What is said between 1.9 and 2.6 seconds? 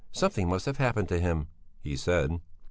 said.